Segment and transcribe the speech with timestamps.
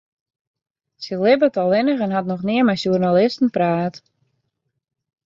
[1.03, 3.95] Sy libbet allinnich en hat noch nea mei sjoernalisten praat.